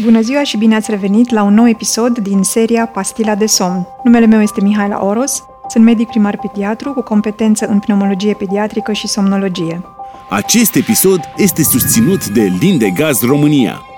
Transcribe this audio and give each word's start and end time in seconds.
Bună 0.00 0.20
ziua 0.20 0.42
și 0.42 0.56
bine 0.56 0.74
ați 0.74 0.90
revenit 0.90 1.30
la 1.30 1.42
un 1.42 1.54
nou 1.54 1.68
episod 1.68 2.18
din 2.18 2.42
seria 2.42 2.86
Pastila 2.86 3.34
de 3.34 3.46
somn. 3.46 3.86
Numele 4.04 4.26
meu 4.26 4.42
este 4.42 4.60
Mihaela 4.60 5.04
Oros, 5.04 5.44
sunt 5.68 5.84
medic 5.84 6.08
primar 6.08 6.38
pediatru 6.38 6.92
cu 6.92 7.02
competență 7.02 7.66
în 7.66 7.78
pneumologie 7.78 8.34
pediatrică 8.34 8.92
și 8.92 9.08
somnologie. 9.08 9.82
Acest 10.30 10.74
episod 10.74 11.20
este 11.36 11.62
susținut 11.62 12.26
de 12.26 12.52
Lindegaz 12.60 13.22
România. 13.22 13.91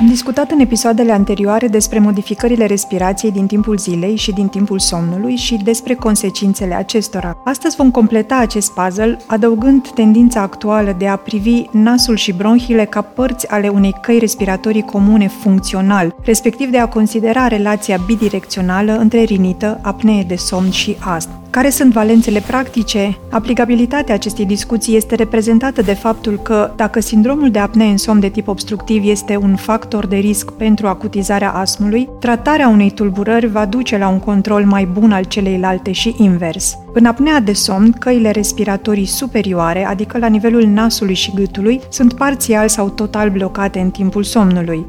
Am 0.00 0.06
discutat 0.06 0.50
în 0.50 0.60
episoadele 0.60 1.12
anterioare 1.12 1.68
despre 1.68 1.98
modificările 1.98 2.66
respirației 2.66 3.32
din 3.32 3.46
timpul 3.46 3.78
zilei 3.78 4.16
și 4.16 4.32
din 4.32 4.48
timpul 4.48 4.78
somnului 4.78 5.36
și 5.36 5.60
despre 5.64 5.94
consecințele 5.94 6.74
acestora. 6.74 7.36
Astăzi 7.44 7.76
vom 7.76 7.90
completa 7.90 8.36
acest 8.36 8.72
puzzle 8.72 9.18
adăugând 9.26 9.88
tendința 9.88 10.40
actuală 10.40 10.94
de 10.98 11.06
a 11.06 11.16
privi 11.16 11.64
nasul 11.70 12.16
și 12.16 12.32
bronhile 12.32 12.84
ca 12.84 13.00
părți 13.00 13.48
ale 13.48 13.68
unei 13.68 13.94
căi 14.02 14.18
respiratorii 14.18 14.82
comune 14.82 15.28
funcțional, 15.28 16.14
respectiv 16.24 16.70
de 16.70 16.78
a 16.78 16.88
considera 16.88 17.46
relația 17.46 18.00
bidirecțională 18.06 18.96
între 18.96 19.22
rinită, 19.22 19.78
apnee 19.82 20.22
de 20.22 20.36
somn 20.36 20.70
și 20.70 20.96
astm. 21.00 21.30
Care 21.50 21.70
sunt 21.70 21.92
valențele 21.92 22.40
practice? 22.46 23.18
Aplicabilitatea 23.30 24.14
acestei 24.14 24.46
discuții 24.46 24.96
este 24.96 25.14
reprezentată 25.14 25.82
de 25.82 25.94
faptul 25.94 26.38
că, 26.42 26.72
dacă 26.76 27.00
sindromul 27.00 27.50
de 27.50 27.58
apnee 27.58 27.90
în 27.90 27.96
somn 27.96 28.20
de 28.20 28.28
tip 28.28 28.48
obstructiv 28.48 29.08
este 29.08 29.36
un 29.36 29.56
factor 29.56 29.84
de 30.08 30.16
risc 30.16 30.50
pentru 30.50 30.86
acutizarea 30.86 31.50
astmului, 31.52 32.08
tratarea 32.20 32.68
unei 32.68 32.90
tulburări 32.90 33.46
va 33.46 33.66
duce 33.66 33.98
la 33.98 34.08
un 34.08 34.18
control 34.18 34.64
mai 34.64 34.84
bun 34.84 35.12
al 35.12 35.24
celeilalte 35.24 35.92
și 35.92 36.14
invers. 36.18 36.78
În 36.92 37.04
apnea 37.04 37.40
de 37.40 37.52
somn, 37.52 37.92
căile 37.92 38.30
respiratorii 38.30 39.06
superioare, 39.06 39.86
adică 39.86 40.18
la 40.18 40.26
nivelul 40.26 40.66
nasului 40.66 41.14
și 41.14 41.32
gâtului, 41.34 41.80
sunt 41.88 42.12
parțial 42.12 42.68
sau 42.68 42.88
total 42.88 43.30
blocate 43.30 43.78
în 43.78 43.90
timpul 43.90 44.22
somnului. 44.22 44.86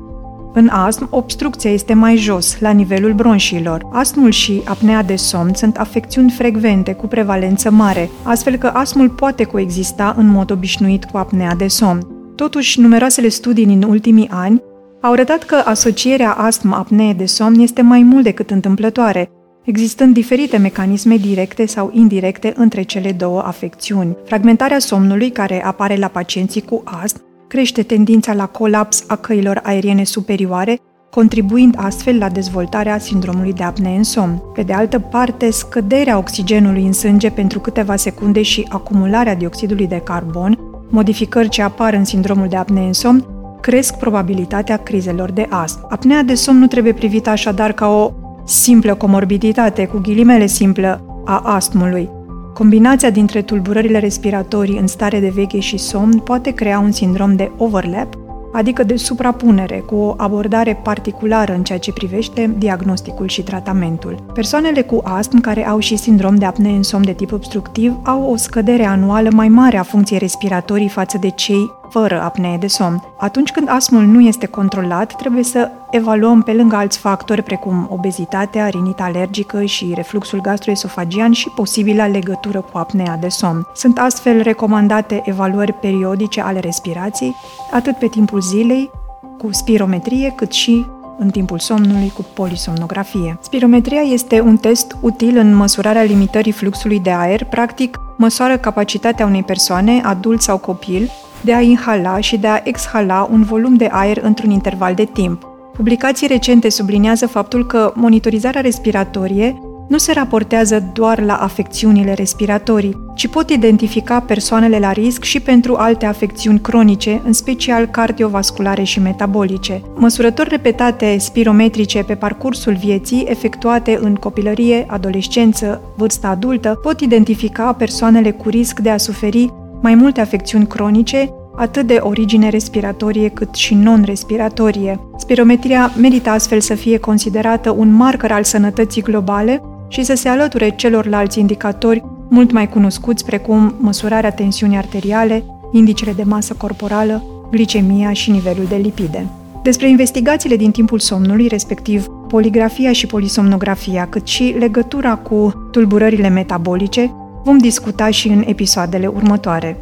În 0.53 0.67
astm, 0.67 1.07
obstrucția 1.09 1.71
este 1.71 1.93
mai 1.93 2.15
jos, 2.15 2.59
la 2.59 2.71
nivelul 2.71 3.13
bronșilor. 3.13 3.87
Astmul 3.91 4.31
și 4.31 4.61
apnea 4.65 5.03
de 5.03 5.15
somn 5.15 5.53
sunt 5.53 5.77
afecțiuni 5.77 6.31
frecvente 6.31 6.93
cu 6.93 7.07
prevalență 7.07 7.71
mare, 7.71 8.09
astfel 8.23 8.55
că 8.55 8.67
astmul 8.67 9.09
poate 9.09 9.43
coexista 9.43 10.15
în 10.17 10.27
mod 10.27 10.51
obișnuit 10.51 11.05
cu 11.05 11.17
apnea 11.17 11.55
de 11.55 11.67
somn. 11.67 12.07
Totuși, 12.35 12.79
numeroasele 12.79 13.27
studii 13.27 13.65
din 13.65 13.83
ultimii 13.83 14.29
ani 14.31 14.61
au 15.01 15.11
arătat 15.11 15.43
că 15.43 15.55
asocierea 15.65 16.31
astm-apnee 16.31 17.13
de 17.13 17.25
somn 17.25 17.59
este 17.59 17.81
mai 17.81 18.01
mult 18.01 18.23
decât 18.23 18.51
întâmplătoare, 18.51 19.29
existând 19.63 20.13
diferite 20.13 20.57
mecanisme 20.57 21.15
directe 21.15 21.65
sau 21.65 21.89
indirecte 21.93 22.53
între 22.55 22.81
cele 22.81 23.11
două 23.11 23.41
afecțiuni. 23.41 24.15
Fragmentarea 24.25 24.79
somnului, 24.79 25.29
care 25.29 25.63
apare 25.65 25.95
la 25.95 26.07
pacienții 26.07 26.61
cu 26.61 26.81
astm, 26.83 27.21
crește 27.47 27.83
tendința 27.83 28.33
la 28.33 28.45
colaps 28.45 29.03
a 29.07 29.15
căilor 29.15 29.59
aeriene 29.63 30.03
superioare, 30.03 30.79
contribuind 31.11 31.75
astfel 31.77 32.17
la 32.17 32.29
dezvoltarea 32.29 32.97
sindromului 32.97 33.53
de 33.53 33.63
apnee 33.63 33.97
în 33.97 34.03
somn. 34.03 34.41
Pe 34.53 34.61
de 34.61 34.73
altă 34.73 34.99
parte, 34.99 35.51
scăderea 35.51 36.17
oxigenului 36.17 36.85
în 36.85 36.93
sânge 36.93 37.29
pentru 37.29 37.59
câteva 37.59 37.95
secunde 37.95 38.41
și 38.41 38.67
acumularea 38.69 39.35
dioxidului 39.35 39.87
de 39.87 40.01
carbon, 40.03 40.57
modificări 40.89 41.49
ce 41.49 41.61
apar 41.61 41.93
în 41.93 42.05
sindromul 42.05 42.47
de 42.47 42.55
apnee 42.55 42.85
în 42.85 42.93
somn, 42.93 43.25
cresc 43.67 43.97
probabilitatea 43.97 44.77
crizelor 44.77 45.31
de 45.31 45.45
astm. 45.49 45.85
Apnea 45.89 46.23
de 46.23 46.33
somn 46.33 46.59
nu 46.59 46.67
trebuie 46.67 46.93
privită 46.93 47.29
așadar 47.29 47.71
ca 47.71 47.87
o 47.87 48.11
simplă 48.45 48.95
comorbiditate, 48.95 49.85
cu 49.85 49.97
ghilimele 49.97 50.45
simplă, 50.45 51.01
a 51.25 51.41
astmului, 51.45 52.09
Combinația 52.53 53.09
dintre 53.09 53.41
tulburările 53.41 53.99
respiratorii 53.99 54.77
în 54.77 54.87
stare 54.87 55.19
de 55.19 55.31
veche 55.35 55.59
și 55.59 55.77
somn 55.77 56.19
poate 56.19 56.51
crea 56.51 56.79
un 56.79 56.91
sindrom 56.91 57.35
de 57.35 57.51
overlap, 57.57 58.17
adică 58.53 58.83
de 58.83 58.95
suprapunere, 58.95 59.83
cu 59.85 59.95
o 59.95 60.13
abordare 60.17 60.79
particulară 60.83 61.53
în 61.53 61.63
ceea 61.63 61.79
ce 61.79 61.93
privește 61.93 62.55
diagnosticul 62.57 63.27
și 63.27 63.41
tratamentul. 63.41 64.23
Persoanele 64.33 64.81
cu 64.81 65.01
astm 65.03 65.39
care 65.39 65.67
au 65.67 65.79
și 65.79 65.95
sindrom 65.95 66.35
de 66.35 66.45
apnee 66.45 66.75
în 66.75 66.83
somn 66.83 67.05
de 67.05 67.13
tip 67.13 67.31
obstructiv 67.31 67.93
au 68.03 68.31
o 68.31 68.35
scădere 68.35 68.85
anuală 68.85 69.29
mai 69.33 69.47
mare 69.47 69.77
a 69.77 69.83
funcției 69.83 70.19
respiratorii 70.19 70.89
față 70.89 71.17
de 71.21 71.29
cei 71.29 71.71
fără 71.89 72.21
apnee 72.21 72.57
de 72.57 72.67
somn. 72.67 73.03
Atunci 73.17 73.51
când 73.51 73.69
astmul 73.69 74.03
nu 74.03 74.21
este 74.21 74.45
controlat, 74.45 75.15
trebuie 75.15 75.43
să 75.43 75.71
evaluăm 75.89 76.41
pe 76.41 76.51
lângă 76.51 76.75
alți 76.75 76.97
factori 76.97 77.43
precum 77.43 77.87
obezitatea, 77.91 78.67
rinita 78.67 79.03
alergică 79.03 79.63
și 79.63 79.91
refluxul 79.95 80.41
gastroesofagian 80.41 81.31
și 81.31 81.49
posibila 81.49 82.07
legătură 82.07 82.61
cu 82.71 82.77
apnea 82.77 83.17
de 83.19 83.27
somn. 83.27 83.67
Sunt 83.75 83.99
astfel 83.99 84.41
recomandate 84.41 85.21
evaluări 85.25 85.73
periodice 85.73 86.41
ale 86.41 86.59
respirației, 86.59 87.35
atât 87.71 87.97
pe 87.97 88.07
timpul 88.07 88.41
zilei, 88.41 88.89
cu 89.37 89.47
spirometrie, 89.51 90.33
cât 90.35 90.51
și 90.51 90.85
în 91.19 91.29
timpul 91.29 91.59
somnului 91.59 92.11
cu 92.15 92.25
polisomnografie. 92.33 93.37
Spirometria 93.41 94.01
este 94.01 94.41
un 94.41 94.57
test 94.57 94.97
util 95.01 95.37
în 95.37 95.53
măsurarea 95.53 96.03
limitării 96.03 96.51
fluxului 96.51 96.99
de 96.99 97.11
aer, 97.11 97.45
practic 97.45 97.97
măsoară 98.17 98.57
capacitatea 98.57 99.25
unei 99.25 99.43
persoane, 99.43 100.01
adult 100.03 100.41
sau 100.41 100.57
copil, 100.57 101.09
de 101.41 101.53
a 101.53 101.61
inhala 101.61 102.19
și 102.19 102.37
de 102.37 102.47
a 102.47 102.61
exhala 102.63 103.27
un 103.31 103.43
volum 103.43 103.75
de 103.75 103.87
aer 103.91 104.19
într-un 104.21 104.49
interval 104.49 104.93
de 104.93 105.05
timp. 105.05 105.47
Publicații 105.73 106.27
recente 106.27 106.69
subliniază 106.69 107.27
faptul 107.27 107.65
că 107.65 107.91
monitorizarea 107.95 108.61
respiratorie 108.61 109.61
nu 109.87 109.97
se 109.97 110.13
raportează 110.13 110.83
doar 110.93 111.21
la 111.21 111.35
afecțiunile 111.35 112.13
respiratorii, 112.13 112.97
ci 113.15 113.27
pot 113.27 113.49
identifica 113.49 114.19
persoanele 114.19 114.79
la 114.79 114.91
risc 114.91 115.23
și 115.23 115.39
pentru 115.39 115.75
alte 115.75 116.05
afecțiuni 116.05 116.61
cronice, 116.61 117.21
în 117.25 117.33
special 117.33 117.85
cardiovasculare 117.85 118.83
și 118.83 118.99
metabolice. 118.99 119.81
Măsurători 119.95 120.49
repetate 120.49 121.17
spirometrice 121.17 122.03
pe 122.03 122.15
parcursul 122.15 122.75
vieții, 122.75 123.25
efectuate 123.27 123.99
în 124.01 124.15
copilărie, 124.15 124.85
adolescență, 124.87 125.81
vârsta 125.95 126.27
adultă, 126.27 126.79
pot 126.81 126.99
identifica 126.99 127.73
persoanele 127.73 128.31
cu 128.31 128.49
risc 128.49 128.79
de 128.79 128.89
a 128.89 128.97
suferi 128.97 129.53
mai 129.81 129.95
multe 129.95 130.21
afecțiuni 130.21 130.67
cronice, 130.67 131.33
atât 131.55 131.87
de 131.87 131.97
origine 131.99 132.49
respiratorie 132.49 133.29
cât 133.29 133.55
și 133.55 133.73
non-respiratorie. 133.73 134.99
Spirometria 135.17 135.91
merită 135.99 136.29
astfel 136.29 136.59
să 136.59 136.73
fie 136.73 136.97
considerată 136.97 137.71
un 137.71 137.93
marker 137.93 138.31
al 138.31 138.43
sănătății 138.43 139.01
globale 139.01 139.61
și 139.87 140.03
să 140.03 140.15
se 140.15 140.29
alăture 140.29 140.69
celorlalți 140.75 141.39
indicatori 141.39 142.03
mult 142.29 142.51
mai 142.51 142.69
cunoscuți 142.69 143.25
precum 143.25 143.73
măsurarea 143.79 144.31
tensiunii 144.31 144.77
arteriale, 144.77 145.43
indicele 145.71 146.11
de 146.11 146.23
masă 146.23 146.55
corporală, 146.57 147.23
glicemia 147.51 148.13
și 148.13 148.31
nivelul 148.31 148.65
de 148.69 148.75
lipide. 148.75 149.27
Despre 149.63 149.89
investigațiile 149.89 150.55
din 150.55 150.71
timpul 150.71 150.99
somnului, 150.99 151.47
respectiv 151.47 152.07
poligrafia 152.27 152.91
și 152.91 153.05
polisomnografia, 153.05 154.07
cât 154.09 154.27
și 154.27 154.55
legătura 154.59 155.15
cu 155.15 155.67
tulburările 155.71 156.27
metabolice, 156.27 157.13
vom 157.43 157.57
discuta 157.57 158.09
și 158.09 158.27
în 158.27 158.43
episoadele 158.45 159.07
următoare. 159.07 159.77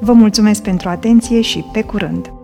Vă 0.00 0.12
mulțumesc 0.12 0.62
pentru 0.62 0.88
atenție 0.88 1.40
și 1.40 1.64
pe 1.72 1.82
curând! 1.82 2.35